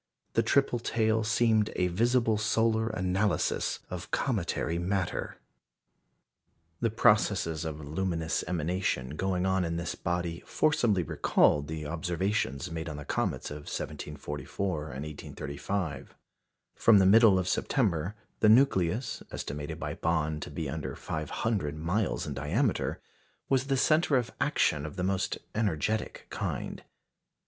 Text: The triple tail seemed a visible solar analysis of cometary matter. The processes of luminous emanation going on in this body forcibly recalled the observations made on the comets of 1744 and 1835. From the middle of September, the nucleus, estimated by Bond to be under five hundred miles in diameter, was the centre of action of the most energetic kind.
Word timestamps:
The 0.33 0.41
triple 0.41 0.79
tail 0.79 1.23
seemed 1.23 1.69
a 1.75 1.85
visible 1.85 2.39
solar 2.39 2.87
analysis 2.89 3.81
of 3.91 4.09
cometary 4.09 4.79
matter. 4.79 5.37
The 6.79 6.89
processes 6.89 7.65
of 7.65 7.79
luminous 7.85 8.43
emanation 8.47 9.15
going 9.15 9.45
on 9.45 9.63
in 9.63 9.77
this 9.77 9.93
body 9.93 10.41
forcibly 10.47 11.03
recalled 11.03 11.67
the 11.67 11.85
observations 11.85 12.71
made 12.71 12.89
on 12.89 12.97
the 12.97 13.05
comets 13.05 13.51
of 13.51 13.69
1744 13.69 14.81
and 14.85 15.05
1835. 15.05 16.15
From 16.73 16.97
the 16.97 17.05
middle 17.05 17.37
of 17.37 17.47
September, 17.47 18.15
the 18.39 18.49
nucleus, 18.49 19.21
estimated 19.31 19.79
by 19.79 19.93
Bond 19.93 20.41
to 20.41 20.49
be 20.49 20.67
under 20.67 20.95
five 20.95 21.29
hundred 21.29 21.77
miles 21.77 22.25
in 22.25 22.33
diameter, 22.33 22.99
was 23.49 23.67
the 23.67 23.77
centre 23.77 24.17
of 24.17 24.31
action 24.41 24.83
of 24.83 24.95
the 24.95 25.03
most 25.03 25.37
energetic 25.53 26.25
kind. 26.31 26.81